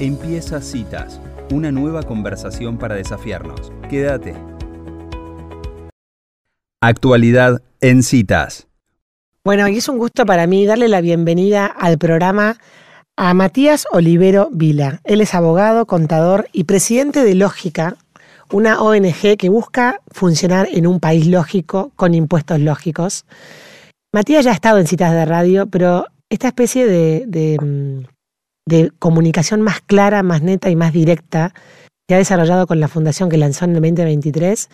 [0.00, 1.20] Empieza Citas,
[1.52, 3.72] una nueva conversación para desafiarnos.
[3.88, 4.34] Quédate.
[6.80, 8.66] Actualidad en Citas.
[9.44, 12.56] Bueno, y es un gusto para mí darle la bienvenida al programa
[13.16, 15.00] a Matías Olivero Vila.
[15.04, 17.96] Él es abogado, contador y presidente de Lógica,
[18.50, 23.26] una ONG que busca funcionar en un país lógico con impuestos lógicos.
[24.12, 28.14] Matías ya ha estado en citas de radio, pero esta especie de, mm,
[28.66, 31.52] de comunicación más clara, más neta y más directa
[32.08, 34.68] que ha desarrollado con la fundación que lanzó en el 2023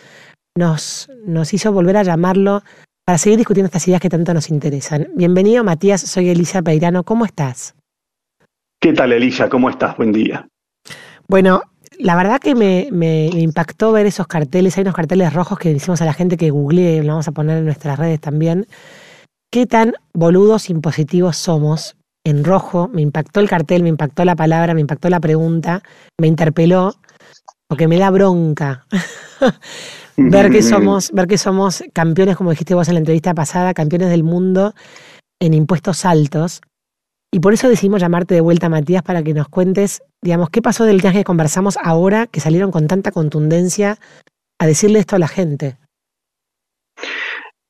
[0.56, 2.62] nos, nos hizo volver a llamarlo
[3.04, 5.08] para seguir discutiendo estas ideas que tanto nos interesan.
[5.14, 6.00] Bienvenido, Matías.
[6.00, 7.04] Soy Elisa Peirano.
[7.04, 7.74] ¿Cómo estás?
[8.80, 9.48] ¿Qué tal, Elisa?
[9.48, 9.96] ¿Cómo estás?
[9.96, 10.48] Buen día.
[11.28, 11.62] Bueno,
[11.98, 14.76] la verdad que me, impactó ver esos carteles.
[14.76, 17.58] Hay unos carteles rojos que decimos a la gente que googlee, lo vamos a poner
[17.58, 18.66] en nuestras redes también.
[19.50, 21.96] ¿Qué tan boludos impositivos somos?
[22.30, 25.82] En rojo, me impactó el cartel, me impactó la palabra, me impactó la pregunta,
[26.16, 26.94] me interpeló,
[27.68, 28.86] porque me da bronca
[30.16, 34.10] ver que somos, ver que somos campeones, como dijiste vos en la entrevista pasada, campeones
[34.10, 34.74] del mundo
[35.40, 36.60] en impuestos altos.
[37.32, 40.84] Y por eso decidimos llamarte de vuelta, Matías, para que nos cuentes, digamos, qué pasó
[40.84, 43.98] del día que conversamos ahora que salieron con tanta contundencia
[44.60, 45.79] a decirle esto a la gente.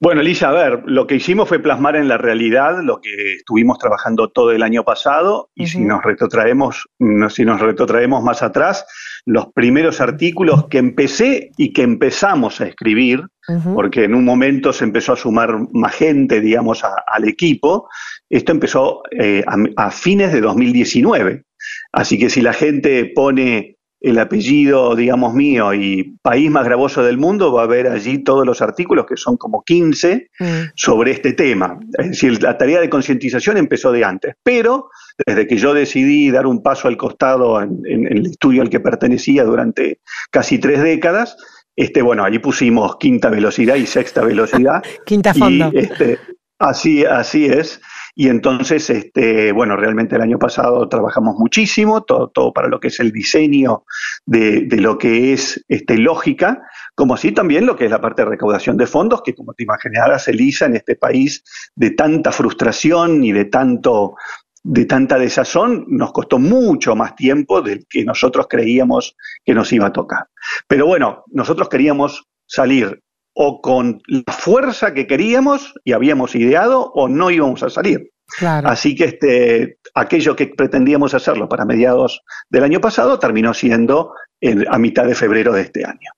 [0.03, 3.79] Bueno, Elisa, a ver, lo que hicimos fue plasmar en la realidad lo que estuvimos
[3.79, 5.69] trabajando todo el año pasado y uh -huh.
[5.73, 6.89] si nos retrotraemos,
[7.29, 8.87] si nos retrotraemos más atrás,
[9.27, 13.75] los primeros artículos que empecé y que empezamos a escribir, uh -huh.
[13.75, 17.87] porque en un momento se empezó a sumar más gente, digamos, a, al equipo,
[18.31, 21.45] esto empezó eh, a, a fines de 2019.
[21.93, 27.19] Así que si la gente pone el apellido, digamos, mío y país más gravoso del
[27.19, 30.45] mundo, va a ver allí todos los artículos, que son como 15, mm.
[30.75, 31.79] sobre este tema.
[31.99, 34.89] Es decir, la tarea de concientización empezó de antes, pero
[35.27, 38.71] desde que yo decidí dar un paso al costado en, en, en el estudio al
[38.71, 41.37] que pertenecía durante casi tres décadas,
[41.77, 44.83] este, bueno, allí pusimos quinta velocidad y sexta velocidad.
[45.07, 45.71] quinta fondo.
[45.73, 46.19] Y, este,
[46.59, 47.81] así, así es.
[48.21, 52.89] Y entonces, este, bueno, realmente el año pasado trabajamos muchísimo, todo, todo para lo que
[52.89, 53.85] es el diseño
[54.27, 56.61] de, de, lo que es este, lógica,
[56.95, 59.63] como así también lo que es la parte de recaudación de fondos, que como te
[59.63, 61.43] imaginarás, Elisa, en este país
[61.75, 64.17] de tanta frustración y de tanto
[64.63, 69.17] de tanta desazón nos costó mucho más tiempo del que nosotros creíamos
[69.47, 70.27] que nos iba a tocar.
[70.69, 73.01] Pero bueno, nosotros queríamos salir
[73.35, 78.11] o con la fuerza que queríamos y habíamos ideado o no íbamos a salir.
[78.39, 78.69] Claro.
[78.69, 84.67] Así que este, aquello que pretendíamos hacerlo para mediados del año pasado terminó siendo en,
[84.69, 86.11] a mitad de febrero de este año.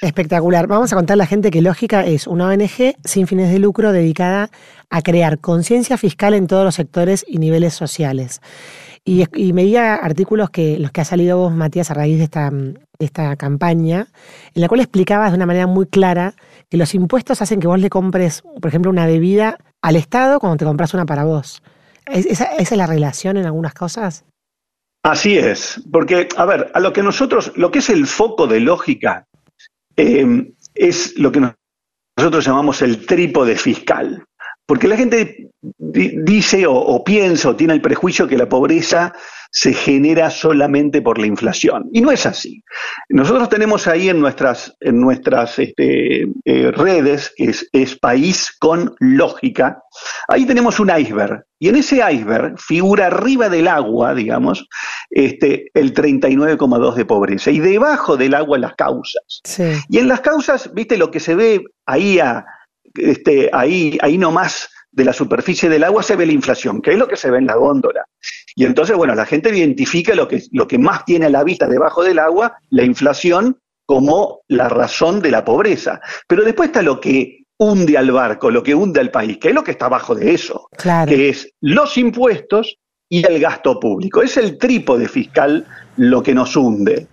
[0.00, 0.66] Espectacular.
[0.66, 3.92] Vamos a contar a la gente que Lógica es una ONG sin fines de lucro
[3.92, 4.50] dedicada
[4.90, 8.40] a crear conciencia fiscal en todos los sectores y niveles sociales.
[9.04, 12.50] Y, y medía artículos que los que ha salido vos, Matías, a raíz de esta,
[12.50, 14.06] de esta campaña,
[14.54, 16.34] en la cual explicabas de una manera muy clara
[16.70, 20.56] que los impuestos hacen que vos le compres, por ejemplo, una bebida al Estado cuando
[20.56, 21.62] te compras una para vos.
[22.06, 24.24] ¿Esa, esa es la relación en algunas cosas?
[25.02, 28.60] Así es, porque, a ver, a lo que nosotros, lo que es el foco de
[28.60, 29.26] lógica,
[29.96, 31.40] eh, es lo que
[32.16, 34.24] nosotros llamamos el trípode fiscal.
[34.66, 39.12] Porque la gente dice o, o, piensa o tiene el prejuicio que la pobreza
[39.56, 41.88] se genera solamente por la inflación.
[41.92, 42.64] Y no es así.
[43.08, 48.96] Nosotros tenemos ahí en nuestras, en nuestras este, eh, redes, que es, es País con
[48.98, 49.80] Lógica,
[50.26, 51.44] ahí tenemos un iceberg.
[51.60, 54.66] Y en ese iceberg figura arriba del agua, digamos,
[55.08, 57.52] este, el 39,2 de pobreza.
[57.52, 59.40] Y debajo del agua las causas.
[59.44, 59.70] Sí.
[59.88, 62.44] Y en las causas, viste, lo que se ve ahí a
[62.94, 66.98] este, ahí, ahí nomás de la superficie del agua se ve la inflación, que es
[66.98, 68.06] lo que se ve en la góndola.
[68.54, 71.66] Y entonces, bueno, la gente identifica lo que, lo que más tiene a la vista
[71.66, 76.00] debajo del agua, la inflación, como la razón de la pobreza.
[76.28, 79.54] Pero después está lo que hunde al barco, lo que hunde al país, que es
[79.54, 81.08] lo que está abajo de eso, claro.
[81.08, 82.78] que es los impuestos
[83.08, 84.22] y el gasto público.
[84.22, 85.66] Es el trípode fiscal
[85.96, 87.06] lo que nos hunde.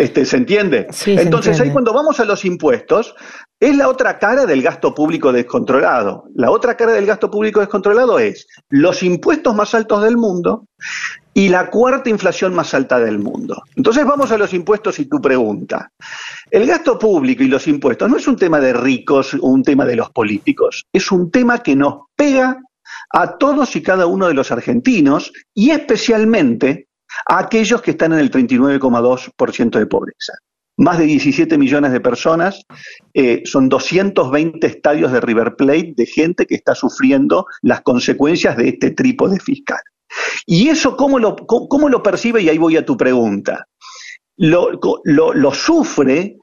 [0.00, 0.86] Este, ¿Se entiende?
[0.90, 1.62] Sí, Entonces, se entiende.
[1.64, 3.14] ahí cuando vamos a los impuestos,
[3.60, 6.24] es la otra cara del gasto público descontrolado.
[6.34, 10.64] La otra cara del gasto público descontrolado es los impuestos más altos del mundo
[11.34, 13.62] y la cuarta inflación más alta del mundo.
[13.76, 15.92] Entonces vamos a los impuestos y tu pregunta.
[16.50, 19.96] El gasto público y los impuestos no es un tema de ricos, un tema de
[19.96, 22.58] los políticos, es un tema que nos pega
[23.12, 26.88] a todos y cada uno de los argentinos y especialmente
[27.26, 30.32] a aquellos que están en el 39,2% de pobreza.
[30.76, 32.64] Más de 17 millones de personas,
[33.12, 38.70] eh, son 220 estadios de River Plate de gente que está sufriendo las consecuencias de
[38.70, 39.80] este trípode fiscal.
[40.46, 42.42] ¿Y eso cómo lo, cómo, lo percibe?
[42.42, 43.66] Y ahí voy a tu pregunta.
[44.36, 44.70] Lo,
[45.04, 46.38] lo, sufre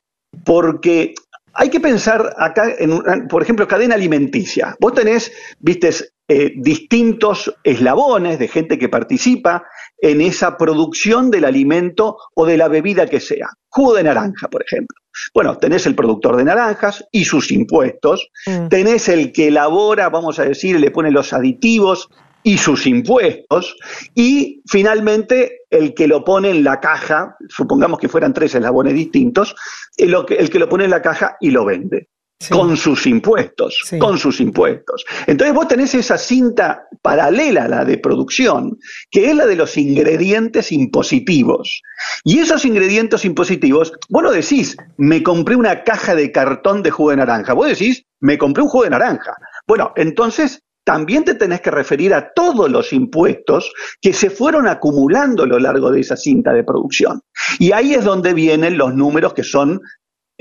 [0.45, 1.15] porque
[1.53, 4.75] hay que pensar acá, en, por ejemplo, cadena alimenticia.
[4.79, 5.89] Vos tenés, viste,
[6.29, 9.65] eh, distintos eslabones de gente que participa
[9.99, 13.47] en esa producción del alimento o de la bebida que sea.
[13.69, 14.97] Jugo de naranja, por ejemplo.
[15.33, 18.67] Bueno, tenés el productor de naranjas y sus impuestos, mm.
[18.67, 22.09] tenés el que elabora, vamos a decir, le pone los aditivos
[22.43, 23.77] y sus impuestos,
[24.13, 29.55] y finalmente el que lo pone en la caja, supongamos que fueran tres eslabones distintos,
[29.95, 32.09] el, el que lo pone en la caja y lo vende
[32.49, 35.05] con sus impuestos, con sus impuestos.
[35.25, 38.77] Entonces vos tenés esa cinta paralela a la de producción,
[39.09, 41.81] que es la de los ingredientes impositivos.
[42.23, 47.09] Y esos ingredientes impositivos, vos no decís, me compré una caja de cartón de jugo
[47.09, 49.35] de naranja, vos decís, me compré un jugo de naranja.
[49.67, 55.43] Bueno, entonces también te tenés que referir a todos los impuestos que se fueron acumulando
[55.43, 57.19] a lo largo de esa cinta de producción.
[57.59, 59.81] Y ahí es donde vienen los números que son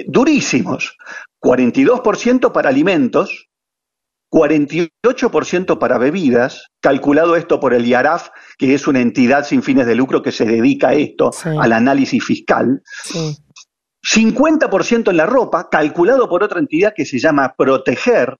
[0.06, 0.96] durísimos.
[1.42, 3.48] 42% para alimentos,
[4.32, 8.28] 48% para bebidas, calculado esto por el IARAF,
[8.58, 12.24] que es una entidad sin fines de lucro que se dedica a esto, al análisis
[12.24, 12.82] fiscal.
[14.06, 18.36] 50% en la ropa, calculado por otra entidad que se llama Proteger,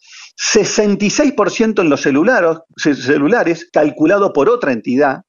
[0.55, 5.23] 66% en los celulares, celulares, calculado por otra entidad.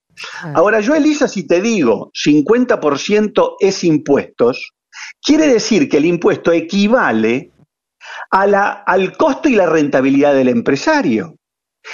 [0.53, 4.73] Ahora yo, Elisa, si te digo 50% es impuestos,
[5.21, 7.51] quiere decir que el impuesto equivale
[8.31, 11.35] a la, al costo y la rentabilidad del empresario.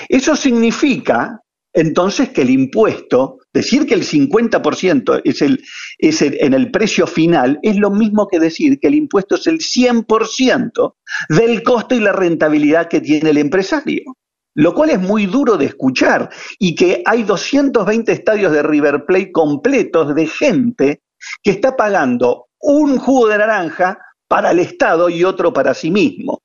[0.10, 5.64] Eso significa entonces que el impuesto, decir que el 50% es, el,
[5.98, 9.60] es en el precio final, es lo mismo que decir que el impuesto es el
[9.60, 10.94] 100%
[11.30, 14.04] del costo y la rentabilidad que tiene el empresario.
[14.56, 16.30] Lo cual es muy duro de escuchar
[16.60, 21.02] y que hay 220 estadios de River Plate completos de gente
[21.42, 26.42] que está pagando un jugo de naranja para el Estado y otro para sí mismo.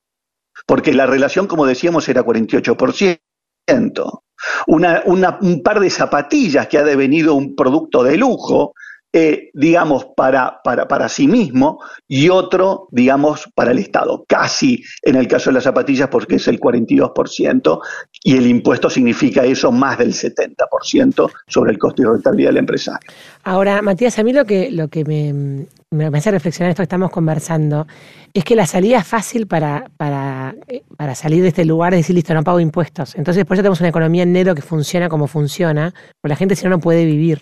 [0.67, 4.21] Porque la relación, como decíamos, era 48%.
[4.67, 5.03] Una,
[5.41, 8.75] un par de zapatillas que ha devenido un producto de lujo,
[9.13, 14.25] eh, digamos, para, para, para, sí mismo y otro, digamos, para el Estado.
[14.29, 17.81] Casi en el caso de las zapatillas porque es el 42%
[18.23, 23.11] y el impuesto significa eso más del 70% sobre el costo y rentabilidad del empresario.
[23.45, 27.11] Ahora, Matías, a mí lo que, lo que me, me hace reflexionar esto que estamos
[27.11, 27.87] conversando,
[28.35, 32.15] es que la salida fácil para, para, eh, para salir de este lugar es decir,
[32.15, 33.15] listo, no pago impuestos.
[33.15, 36.57] Entonces, por eso tenemos una economía en negro que funciona como funciona, porque la gente
[36.57, 37.41] si no, no puede vivir.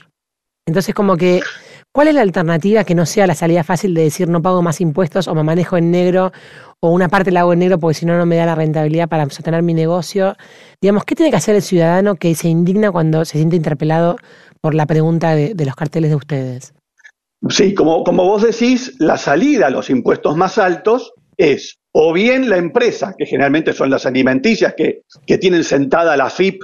[0.66, 1.40] Entonces, como que,
[1.92, 4.80] ¿cuál es la alternativa que no sea la salida fácil de decir no pago más
[4.80, 6.32] impuestos o me manejo en negro
[6.80, 9.08] o una parte la hago en negro porque si no, no me da la rentabilidad
[9.08, 10.34] para sostener mi negocio?
[10.80, 14.16] Digamos, ¿qué tiene que hacer el ciudadano que se indigna cuando se siente interpelado
[14.60, 16.74] por la pregunta de los carteles de ustedes?
[17.48, 22.50] Sí, como, como vos decís, la salida a los impuestos más altos es o bien
[22.50, 26.62] la empresa, que generalmente son las alimenticias que, que tienen sentada la FIP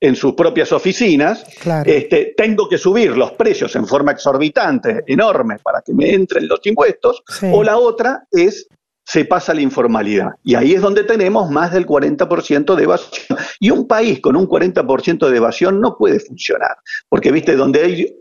[0.00, 1.44] en sus propias oficinas,
[1.84, 6.60] este, tengo que subir los precios en forma exorbitante, enorme, para que me entren los
[6.64, 7.22] impuestos,
[7.52, 8.68] o la otra es
[9.04, 10.32] se pasa la informalidad.
[10.44, 13.38] Y ahí es donde tenemos más del 40% de evasión.
[13.58, 16.76] Y un país con un 40% de evasión no puede funcionar,
[17.08, 18.16] porque, viste, donde hay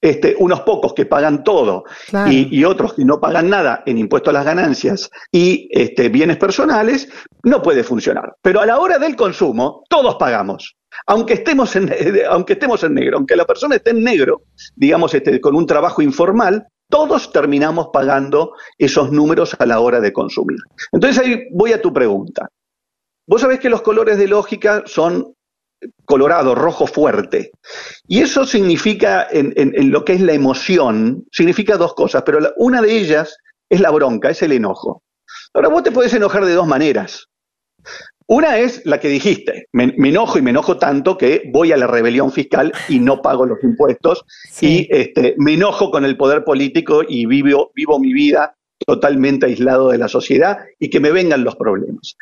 [0.00, 1.84] este, unos pocos que pagan todo
[2.26, 7.08] y, otros que no pagan nada en impuesto a las ganancias y este, bienes personales,
[7.42, 8.34] no puede funcionar.
[8.42, 10.76] Pero a la hora del consumo, todos pagamos.
[11.06, 11.92] Aunque estemos en,
[12.30, 14.42] aunque estemos en negro, aunque la persona esté en negro,
[14.74, 20.12] digamos, este, con un trabajo informal, todos terminamos pagando esos números a la hora de
[20.12, 20.58] consumir.
[20.92, 22.48] Entonces ahí voy a tu pregunta.
[23.26, 25.34] Vos sabés que los colores de lógica son
[26.04, 27.52] colorado, rojo fuerte.
[28.06, 32.96] Y eso significa, en, lo que es la emoción, significa dos cosas, pero una de
[32.96, 33.36] ellas
[33.68, 35.02] es la bronca, es el enojo.
[35.54, 37.26] Ahora vos te puedes enojar de dos maneras.
[38.26, 41.86] Una es la que dijiste, me, enojo y me enojo tanto que voy a la
[41.86, 44.22] rebelión fiscal y no pago los impuestos
[44.60, 48.54] y este, me enojo con el poder político y vivo, vivo mi vida
[48.86, 52.16] totalmente aislado de la sociedad y que me vengan los problemas.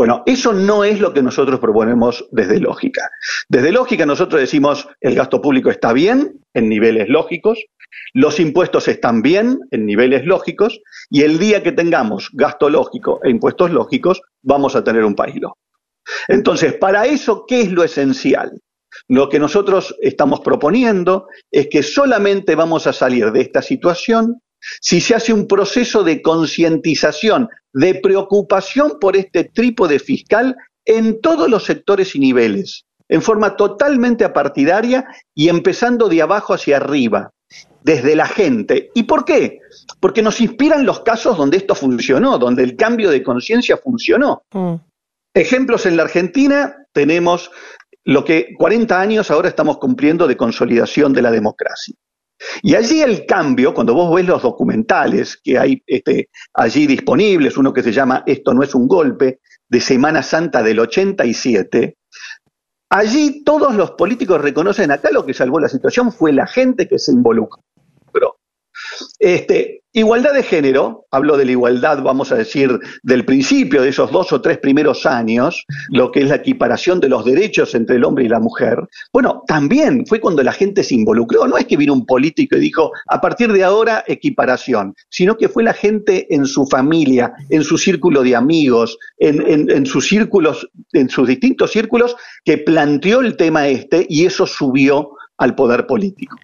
[0.00, 3.10] Bueno, eso no es lo que nosotros proponemos desde lógica.
[3.50, 7.62] Desde lógica nosotros decimos el gasto público está bien en niveles lógicos,
[8.14, 10.80] los impuestos están bien en niveles lógicos
[11.10, 15.34] y el día que tengamos gasto lógico e impuestos lógicos vamos a tener un país
[15.34, 15.58] lógico.
[16.28, 18.58] Entonces, para eso, ¿qué es lo esencial?
[19.06, 24.40] Lo que nosotros estamos proponiendo es que solamente vamos a salir de esta situación
[24.80, 31.48] si se hace un proceso de concientización, de preocupación por este trípode fiscal en todos
[31.48, 37.32] los sectores y niveles, en forma totalmente apartidaria y empezando de abajo hacia arriba,
[37.82, 38.90] desde la gente.
[38.94, 39.60] ¿Y por qué?
[40.00, 44.42] Porque nos inspiran los casos donde esto funcionó, donde el cambio de conciencia funcionó.
[44.52, 44.74] Mm.
[45.34, 47.50] Ejemplos en la Argentina tenemos
[48.04, 51.94] lo que 40 años ahora estamos cumpliendo de consolidación de la democracia.
[52.62, 57.72] Y allí el cambio, cuando vos ves los documentales que hay este, allí disponibles, uno
[57.72, 61.96] que se llama Esto no es un golpe, de Semana Santa del 87,
[62.90, 66.98] allí todos los políticos reconocen acá lo que salvó la situación fue la gente que
[66.98, 67.62] se involucró.
[69.18, 74.10] Este, igualdad de género, hablo de la igualdad, vamos a decir, del principio, de esos
[74.10, 78.04] dos o tres primeros años, lo que es la equiparación de los derechos entre el
[78.04, 78.78] hombre y la mujer.
[79.12, 82.60] Bueno, también fue cuando la gente se involucró, no es que vino un político y
[82.60, 87.64] dijo, a partir de ahora, equiparación, sino que fue la gente en su familia, en
[87.64, 93.36] su círculo de amigos, en, en sus círculos, en sus distintos círculos, que planteó el
[93.36, 96.36] tema este y eso subió al poder político.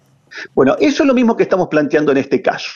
[0.53, 2.71] Bueno, eso es lo mismo que estamos planteando en este caso.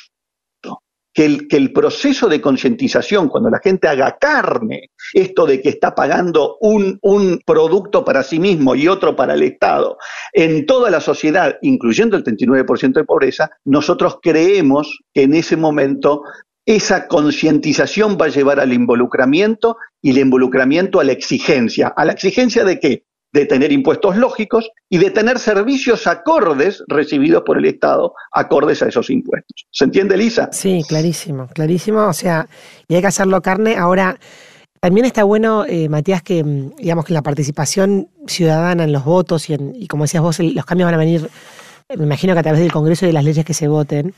[1.13, 6.55] Que el, proceso de concientización, cuando la gente haga carne, esto de que está pagando
[6.61, 9.97] un, un, producto para sí mismo y otro para el Estado,
[10.31, 16.23] en toda la sociedad, incluyendo el 39% de pobreza, nosotros creemos que en ese momento
[16.65, 21.93] esa concientización va a llevar al involucramiento y el involucramiento a la exigencia.
[21.95, 23.03] ¿A la exigencia de qué?
[23.33, 28.87] De tener impuestos lógicos y de tener servicios acordes recibidos por el Estado, acordes a
[28.87, 29.67] esos impuestos.
[29.71, 30.49] ¿Se entiende, Lisa?
[30.51, 32.07] Sí, clarísimo, clarísimo.
[32.07, 32.47] O sea,
[32.87, 33.77] y hay que hacerlo carne.
[33.77, 34.17] Ahora,
[34.81, 39.49] también está bueno, eh, Matías, que mm, digamos que la participación ciudadana en los votos
[39.49, 41.29] y, en, y como decías vos, los cambios van a venir,
[41.95, 44.13] me imagino que a través del Congreso y de las leyes que se voten.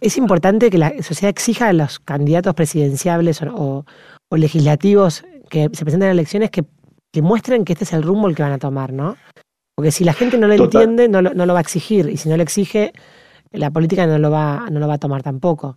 [0.00, 3.84] Es importante que la sociedad exija a los candidatos presidenciables o,
[4.28, 6.64] o legislativos que se presenten a elecciones que
[7.18, 9.16] que muestren que este es el rumbo el que van a tomar, ¿no?
[9.74, 12.08] Porque si la gente no lo entiende, no lo, no lo, va a exigir.
[12.08, 12.92] Y si no lo exige,
[13.50, 15.76] la política no lo va, no lo va a tomar tampoco.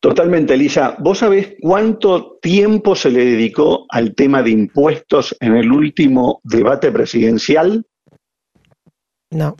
[0.00, 0.96] Totalmente, Elisa.
[0.98, 6.90] ¿Vos sabés cuánto tiempo se le dedicó al tema de impuestos en el último debate
[6.90, 7.86] presidencial?
[9.30, 9.54] No.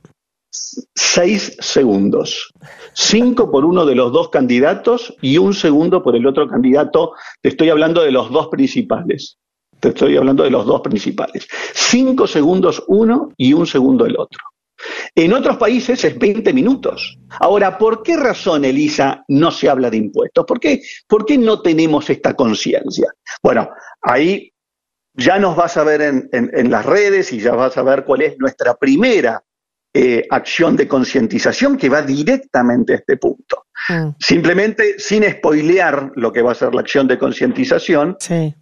[0.50, 2.52] Seis segundos.
[2.94, 7.12] Cinco por uno de los dos candidatos y un segundo por el otro candidato.
[7.42, 9.38] Te estoy hablando de los dos principales.
[9.80, 11.46] Te estoy hablando de los dos principales.
[11.74, 14.40] Cinco segundos uno y un segundo el otro.
[15.14, 17.18] En otros países es 20 minutos.
[17.40, 20.44] Ahora, ¿por qué razón, Elisa, no se habla de impuestos?
[20.46, 23.12] ¿Por qué, ¿Por qué no tenemos esta conciencia?
[23.42, 23.70] Bueno,
[24.02, 24.52] ahí
[25.14, 28.38] ya nos vas a ver en, las redes y ya vas a ver cuál es
[28.38, 29.42] nuestra primera
[29.92, 33.66] eh, acción de concientización que va directamente a este punto.
[33.88, 34.10] Mm.
[34.20, 38.54] Simplemente, sin spoilear lo que va a ser la acción de concientización, sí.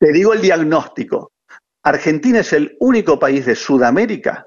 [0.00, 1.32] Te digo el diagnóstico.
[1.82, 4.46] Argentina es el único país de Sudamérica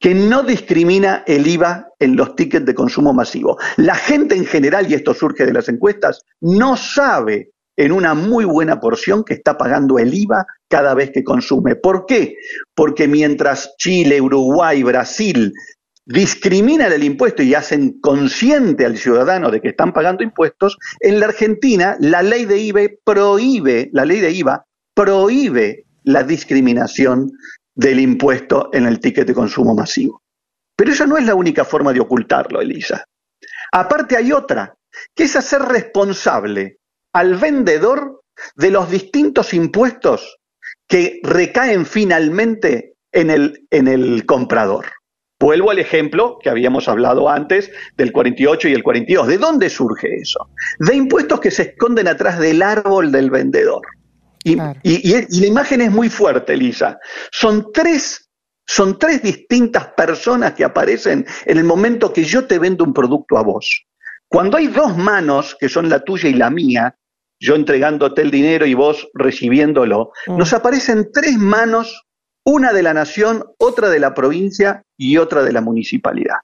[0.00, 3.58] que no discrimina el IVA en los tickets de consumo masivo.
[3.76, 8.44] La gente en general, y esto surge de las encuestas, no sabe en una muy
[8.44, 11.76] buena porción que está pagando el IVA cada vez que consume.
[11.76, 12.34] ¿Por qué?
[12.74, 15.52] Porque mientras Chile, Uruguay, Brasil
[16.04, 21.26] discriminan el impuesto y hacen consciente al ciudadano de que están pagando impuestos, en la
[21.26, 27.30] Argentina la ley de IVA prohíbe, la ley de IVA prohíbe la discriminación
[27.74, 30.22] del impuesto en el ticket de consumo masivo.
[30.76, 33.04] Pero esa no es la única forma de ocultarlo, Elisa.
[33.72, 34.74] Aparte hay otra,
[35.14, 36.78] que es hacer responsable
[37.12, 38.22] al vendedor
[38.56, 40.38] de los distintos impuestos
[40.88, 44.86] que recaen finalmente en el, comprador.
[45.38, 49.26] Vuelvo al ejemplo que habíamos hablado antes del 48 y el 42.
[49.26, 50.48] ¿De dónde surge eso?
[50.78, 53.82] De impuestos que se esconden atrás del árbol del vendedor.
[54.44, 56.98] Y, la imagen es muy fuerte, Elisa.
[57.30, 58.30] Son tres,
[58.66, 63.38] son tres distintas personas que aparecen en el momento que yo te vendo un producto
[63.38, 63.84] a vos.
[64.28, 66.96] Cuando hay dos manos, que son la tuya y la mía,
[67.38, 70.36] yo entregándote el dinero y vos recibiéndolo, mm.
[70.38, 72.06] nos aparecen tres manos,
[72.44, 76.36] una de la nación, otra de la provincia y otra de la municipalidad.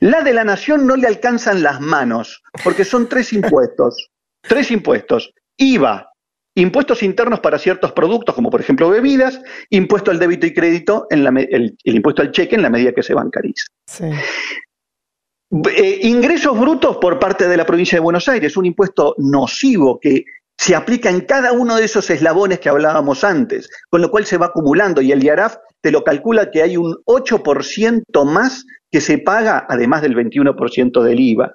[0.00, 4.10] La de la nación no le alcanzan las manos, porque son tres impuestos.
[4.40, 5.32] tres impuestos.
[5.58, 6.10] IVA,
[6.56, 11.26] impuestos internos para ciertos productos, como por ejemplo bebidas, impuesto al débito y crédito, en
[11.26, 13.66] el, impuesto al cheque en la medida que se bancariza.
[14.00, 20.24] Eh, ingresos brutos por parte de la provincia de Buenos Aires, un impuesto nocivo que
[20.58, 24.38] se aplica en cada uno de esos eslabones que hablábamos antes, con lo cual se
[24.38, 29.18] va acumulando y el IARAF te lo calcula que hay un 8% más que se
[29.18, 31.54] paga, además del 21% del IVA.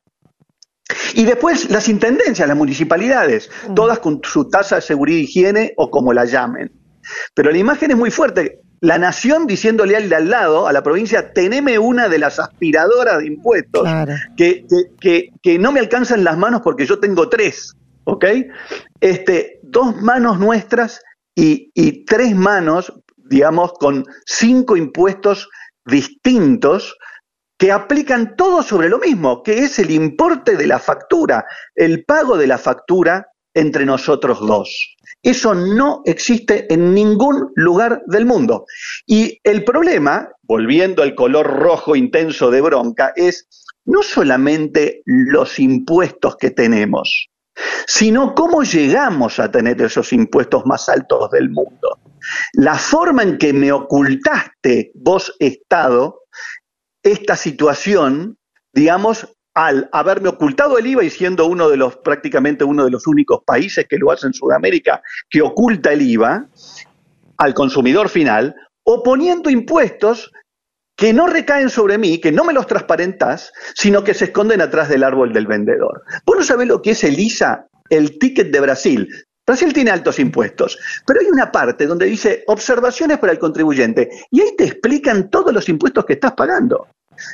[1.14, 3.74] Y después las intendencias, las municipalidades, mm.
[3.74, 6.72] todas con su tasa de seguridad y higiene o como la llamen.
[7.34, 8.60] Pero la imagen es muy fuerte.
[8.84, 13.20] la nación diciéndole al de al lado, a la provincia, teneme una de las aspiradoras
[13.20, 13.88] de impuestos
[14.36, 14.66] que,
[15.00, 18.26] que, no me alcanzan las manos porque yo tengo tres, ¿ok?
[19.00, 21.00] Este, dos manos nuestras
[21.36, 25.48] y, y tres manos, digamos, con cinco impuestos
[25.86, 26.96] distintos
[27.62, 32.36] que aplican todo sobre lo mismo, que es el importe de la factura, el pago
[32.36, 34.96] de la factura entre nosotros dos.
[35.22, 38.66] Eso no existe en ningún lugar del mundo.
[39.06, 43.48] Y el problema, volviendo al color rojo intenso de bronca, es
[43.86, 47.30] no solamente los impuestos que tenemos,
[47.86, 52.00] sino cómo llegamos a tener esos impuestos más altos del mundo.
[52.54, 56.21] La forma en que me ocultaste, vos Estado,
[57.04, 58.38] esta situación,
[58.74, 63.06] digamos, al haberme ocultado el IVA y siendo uno de los, prácticamente uno de los
[63.08, 66.48] únicos países que lo hace en Sudamérica, que oculta el IVA
[67.38, 70.32] al consumidor final, o poniendo impuestos
[70.96, 74.90] que no recaen sobre mí, que no me los transparentas, sino que se esconden atrás
[74.90, 76.04] del árbol del vendedor.
[76.26, 79.10] Vos no sabés lo que es el ISA, el ticket de Brasil.
[79.52, 84.40] Brasil tiene altos impuestos, pero hay una parte donde dice observaciones para el contribuyente y
[84.40, 86.88] ahí te explican todos los impuestos que estás pagando.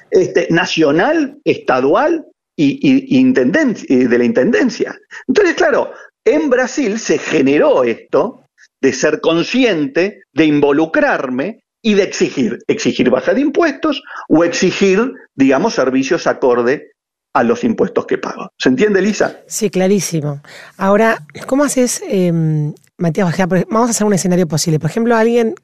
[0.09, 4.97] Este, nacional, estadual y, de la intendencia.
[5.27, 5.91] Entonces, claro,
[6.25, 8.43] en Brasil se generó esto
[8.81, 15.75] de ser consciente, de involucrarme y de exigir, exigir baja de impuestos o exigir, digamos,
[15.75, 16.93] servicios acorde
[17.33, 18.49] a los impuestos que pago.
[18.57, 19.41] ¿Se entiende, Lisa?
[19.47, 20.41] Sí, clarísimo.
[20.77, 23.35] Ahora, ¿cómo haces, em, Matías?
[23.69, 24.79] Vamos a hacer un escenario posible.
[24.79, 25.55] Por ejemplo, alguien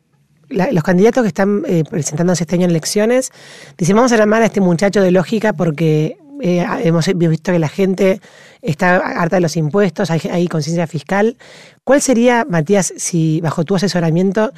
[0.50, 3.32] los candidatos que están eh, presentándose este año en elecciones
[3.77, 7.70] dicen, vamos a llamar a este muchacho de lógica porque eh, hemos visto que la
[7.70, 8.20] gente
[8.62, 11.38] está harta de los impuestos, hay, conciencia fiscal.
[11.84, 14.51] ¿Cuál sería, Matías, si bajo tu asesoramiento,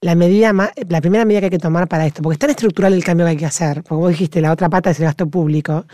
[0.00, 0.52] la medida
[0.88, 2.22] la primera medida que hay que tomar para esto?
[2.22, 3.82] Porque es tan estructural el cambio que hay que hacer.
[3.82, 5.86] Porque vos dijiste, la otra pata es el gasto público,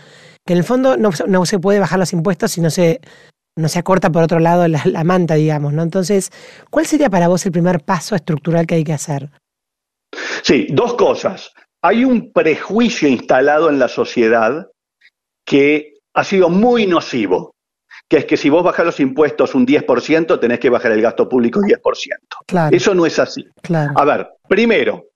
[0.49, 3.03] que en el fondo no, se puede bajar los impuestos si no se,
[3.55, 5.83] no se acorta por otro lado la, la, manta, digamos, ¿no?
[5.83, 6.33] Entonces,
[6.71, 9.29] ¿cuál sería para vos el primer paso estructural que hay que hacer?
[10.43, 11.53] Sí, dos cosas.
[11.83, 14.69] Hay un prejuicio instalado en la sociedad
[15.45, 17.55] que ha sido muy nocivo,
[18.09, 21.29] que es que si vos bajás los impuestos un 10%, tenés que bajar el gasto
[21.29, 22.75] público un 10%.
[22.75, 23.47] Eso no es así.
[23.95, 25.08] A ver, primero,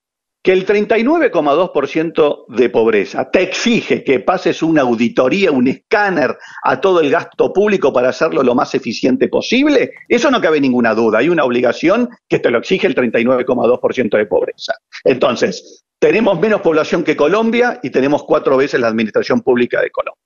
[0.43, 6.99] que el 39,2% de pobreza te exige que pases una auditoría, un escáner a todo
[6.99, 11.19] el gasto público para hacerlo lo más eficiente posible, eso no cabe ninguna duda.
[11.19, 14.73] Hay una obligación que te lo exige el 39,2% de pobreza.
[15.05, 20.23] Entonces, tenemos menos población que Colombia y tenemos cuatro veces la administración pública de Colombia.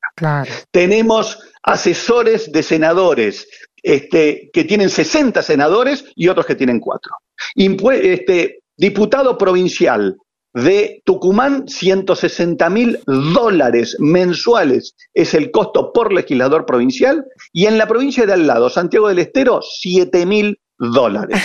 [0.71, 3.47] Tenemos asesores de senadores
[3.83, 7.11] este, que tienen 60 senadores y otros que tienen cuatro.
[7.55, 10.17] este, Diputado provincial
[10.53, 17.25] de Tucumán, 160 mil dólares mensuales es el costo por legislador provincial.
[17.53, 21.41] Y en la provincia de al lado, Santiago del Estero, 7 mil dólares.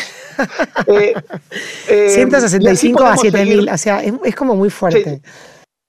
[1.87, 5.21] 165 eh, eh, a 7 mil, o sea, es, como muy fuerte.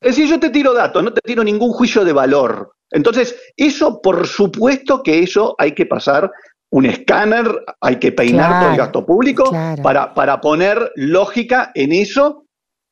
[0.02, 2.74] Es decir, yo te tiro datos, no te tiro ningún juicio de valor.
[2.92, 6.30] Entonces, eso, por supuesto que eso hay que pasar
[6.74, 7.46] un escáner,
[7.82, 9.44] hay que peinar todo el gasto público
[9.84, 12.48] para, para, poner lógica en eso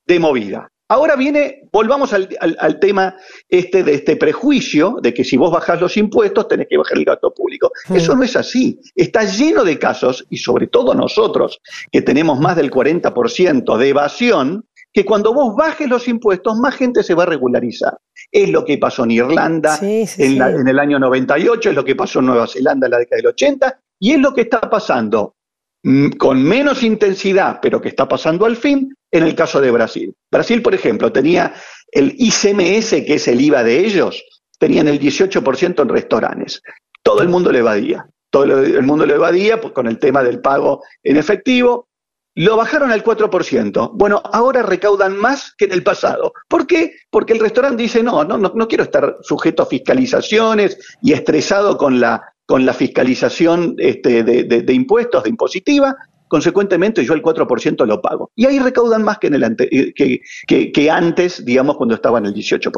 [0.05, 0.71] de movida.
[0.87, 3.15] Ahora viene, volvamos al, tema
[3.49, 7.05] este de este prejuicio de que si vos bajás los impuestos tenés que bajar el
[7.05, 7.71] gasto público.
[7.91, 8.79] Eso no es así.
[8.93, 11.59] Está lleno de casos, y sobre todo nosotros,
[11.91, 17.03] que tenemos más del 40% de evasión, que cuando vos bajes los impuestos, más gente
[17.03, 17.97] se va a regularizar.
[18.31, 22.25] Es lo que pasó en Irlanda en, el año 98, es lo que pasó en
[22.25, 25.35] Nueva Zelanda en la década del 80, y es lo que está pasando
[25.83, 30.13] mm, con menos intensidad, pero que está pasando al fin, en el caso de Brasil.
[30.31, 31.53] Brasil, por ejemplo, tenía
[31.91, 34.23] el ICMS, que es el IVA de ellos,
[34.57, 36.61] tenían el 18% en restaurantes.
[37.03, 38.07] Todo el mundo le evadía.
[38.29, 41.89] Todo el mundo le evadía pues, con el tema del pago en efectivo.
[42.35, 43.91] Lo bajaron al 4%.
[43.93, 46.33] Bueno, ahora recaudan más que en el pasado.
[46.47, 46.93] ¿Por qué?
[47.09, 51.99] Porque el restaurante dice, no, no, no, quiero estar sujeto a fiscalizaciones y estresado con
[51.99, 55.95] la, con la fiscalización este, de, impuestos, de impositiva.
[56.29, 58.31] Consecuentemente, yo el 4% lo pago.
[58.35, 59.55] Y ahí recaudan más que, en el
[59.93, 62.71] que, que, que antes, digamos, cuando estaban el 18%.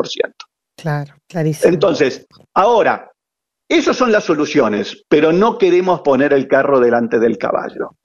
[0.76, 1.72] Claro, clarísimo.
[1.72, 3.13] Entonces, ahora,
[3.78, 7.96] esas son las soluciones, pero no queremos poner el carro delante del caballo.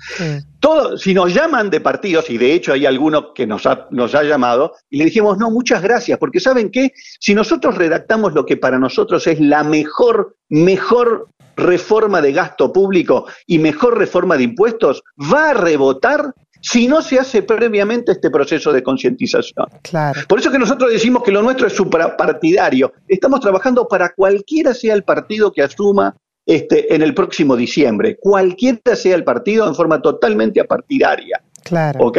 [0.61, 4.15] Todo, si nos llaman de partidos, y de hecho hay alguno que nos ha, nos
[4.15, 6.93] ha llamado, y le dijimos, no, muchas gracias, porque ¿saben qué?
[7.21, 13.27] Si nosotros redactamos lo que para nosotros es la mejor, mejor reforma de gasto público
[13.47, 15.03] y mejor reforma de impuestos,
[15.33, 16.33] va a rebotar
[16.71, 19.67] si no se hace previamente este proceso de concientización.
[19.81, 20.21] Claro.
[20.29, 22.93] Por eso que nosotros decimos que lo nuestro es suprapartidario.
[23.07, 28.95] Estamos trabajando para cualquiera sea el partido que asuma este, en el próximo diciembre, cualquiera
[28.97, 31.41] sea el partido en forma totalmente apartidaria.
[31.65, 32.01] Claro.
[32.05, 32.19] ¿Ok?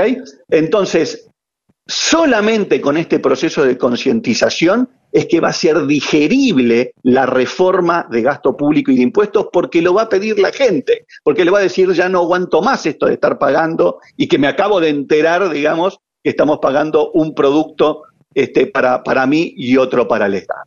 [0.49, 1.29] Entonces,
[1.85, 8.21] solamente con este proceso de concientización es que va a ser digerible la reforma de
[8.21, 11.59] gasto público y de impuestos porque lo va a pedir la gente, porque le va
[11.59, 14.89] a decir ya no aguanto más esto de estar pagando y que me acabo de
[14.89, 20.35] enterar, digamos, que estamos pagando un producto este, para, para mí y otro para el
[20.35, 20.63] Estado.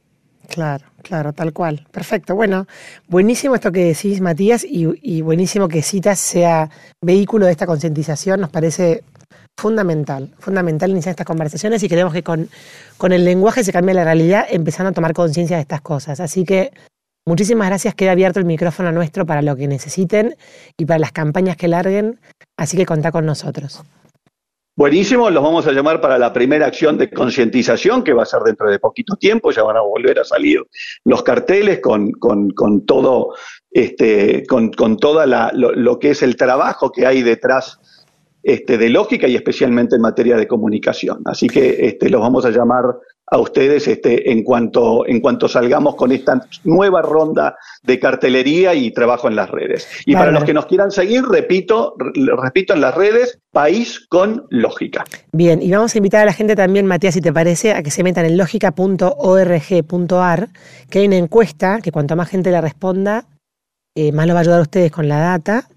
[0.49, 1.87] Claro, claro, tal cual.
[1.91, 2.35] Perfecto.
[2.35, 2.67] Bueno,
[3.09, 6.69] buenísimo esto que decís, Matías, y, y buenísimo que Citas sea
[7.01, 8.41] vehículo de esta concientización.
[8.41, 9.03] Nos parece
[9.57, 12.49] fundamental, fundamental iniciar estas conversaciones y queremos que con,
[12.97, 16.21] con el lenguaje se cambie la realidad empezando a tomar conciencia de estas cosas.
[16.21, 16.73] Así que
[17.27, 20.37] muchísimas gracias, queda abierto el micrófono nuestro para lo que necesiten
[20.77, 22.21] y para las campañas que larguen,
[22.57, 23.83] así que contá con nosotros.
[24.75, 28.41] Buenísimo, los vamos a llamar para la primera acción de concientización que va a ser
[28.41, 30.65] dentro de poquito tiempo, ya van a volver a salir
[31.05, 33.35] los carteles con, con, con todo,
[33.71, 37.82] este, con, con toda la, lo, lo, que es el trabajo que hay detrás
[38.43, 41.23] este, de lógica y especialmente en materia de comunicación.
[41.25, 42.97] Así que este, los vamos a llamar
[43.33, 48.91] a ustedes este, en, cuanto, en cuanto salgamos con esta nueva ronda de cartelería y
[48.91, 49.89] trabajo en las redes.
[50.05, 51.95] Y para los que nos quieran seguir, repito,
[52.37, 55.07] repito en las redes, País con Lógica.
[55.33, 57.91] Bien, y vamos a invitar a la gente también, Matías, si te parece, a que
[57.91, 60.49] se metan en lógica.org.ar,
[60.91, 63.25] que hay una encuesta que cuanto más gente la responda,
[63.95, 65.71] eh, más lo va a ayudar a ustedes con la data.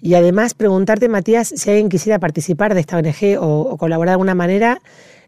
[0.00, 4.34] Y además preguntarte, Matías, si alguien quisiera participar de esta ONG o, colaborar de alguna
[4.34, 4.80] manera,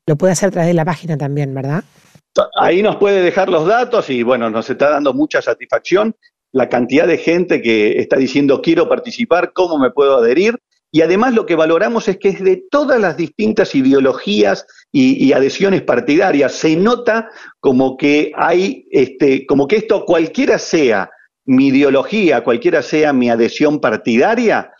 [0.07, 1.85] lo puede hacer a través de la página también, ¿verdad?
[2.59, 6.15] Ahí nos puede dejar los datos y bueno, nos está dando mucha satisfacción
[6.53, 10.59] la cantidad de gente que está diciendo quiero participar, cómo me puedo adherir.
[10.95, 15.33] Y además lo que valoramos es que es de todas las distintas ideologías y, y
[15.33, 16.53] adhesiones partidarias.
[16.53, 17.31] Se nota
[17.61, 21.11] como que hay, este, como que esto cualquiera sea
[21.45, 24.73] mi ideología, cualquiera sea mi adhesión partidaria,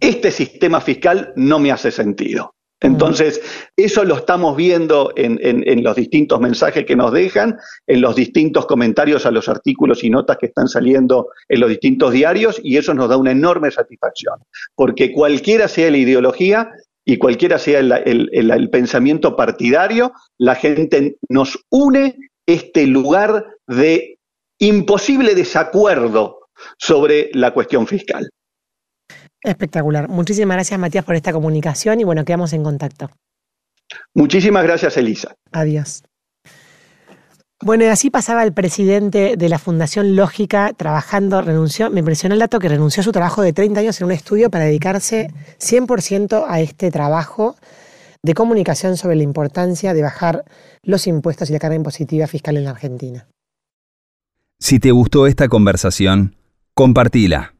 [0.00, 2.54] este sistema fiscal no me hace sentido.
[2.80, 3.40] Entonces,
[3.74, 7.56] eso lo estamos viendo en, en, en, los distintos mensajes que nos dejan,
[7.86, 12.12] en los distintos comentarios a los artículos y notas que están saliendo en los distintos
[12.12, 14.40] diarios, y eso nos da una enorme satisfacción,
[14.74, 16.70] porque cualquiera sea la ideología
[17.02, 23.46] y cualquiera sea el, el, el, el pensamiento partidario, la gente nos une este lugar
[23.66, 24.15] de
[24.58, 28.28] imposible desacuerdo sobre la cuestión fiscal.
[29.42, 30.08] Espectacular.
[30.08, 33.10] Muchísimas gracias, Matías, por esta comunicación y bueno, quedamos en contacto.
[34.14, 35.34] Muchísimas gracias, Elisa.
[35.52, 36.02] Adiós.
[37.62, 42.40] Bueno, y así pasaba el presidente de la Fundación Lógica trabajando, renunció, me impresionó el
[42.40, 46.44] dato que renunció a su trabajo de 30 años en un estudio para dedicarse 100%
[46.46, 47.56] a este trabajo
[48.22, 50.44] de comunicación sobre la importancia de bajar
[50.82, 53.26] los impuestos y la carga impositiva fiscal en la Argentina.
[54.58, 56.36] Si te gustó esta conversación,
[56.74, 57.55] compartila